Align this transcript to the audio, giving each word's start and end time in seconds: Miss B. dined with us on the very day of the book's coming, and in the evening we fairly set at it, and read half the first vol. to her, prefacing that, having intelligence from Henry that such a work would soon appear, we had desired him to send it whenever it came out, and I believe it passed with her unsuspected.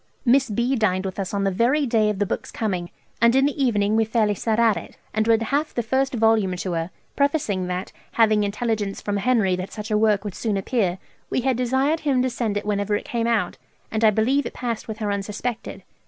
Miss 0.25 0.49
B. 0.49 0.75
dined 0.75 1.05
with 1.05 1.19
us 1.19 1.31
on 1.31 1.43
the 1.43 1.51
very 1.51 1.85
day 1.85 2.09
of 2.09 2.17
the 2.17 2.25
book's 2.25 2.49
coming, 2.49 2.89
and 3.21 3.35
in 3.35 3.45
the 3.45 3.63
evening 3.63 3.95
we 3.95 4.03
fairly 4.03 4.33
set 4.33 4.59
at 4.59 4.75
it, 4.75 4.97
and 5.13 5.27
read 5.27 5.43
half 5.43 5.75
the 5.75 5.83
first 5.83 6.15
vol. 6.15 6.41
to 6.55 6.71
her, 6.71 6.89
prefacing 7.15 7.67
that, 7.67 7.91
having 8.13 8.43
intelligence 8.43 8.99
from 8.99 9.17
Henry 9.17 9.55
that 9.55 9.71
such 9.71 9.91
a 9.91 9.97
work 9.99 10.23
would 10.23 10.33
soon 10.33 10.57
appear, 10.57 10.97
we 11.29 11.41
had 11.41 11.55
desired 11.55 11.99
him 11.99 12.23
to 12.23 12.31
send 12.31 12.57
it 12.57 12.65
whenever 12.65 12.95
it 12.95 13.05
came 13.05 13.27
out, 13.27 13.57
and 13.91 14.03
I 14.03 14.09
believe 14.09 14.47
it 14.47 14.53
passed 14.53 14.87
with 14.87 14.97
her 14.97 15.11
unsuspected. 15.11 15.83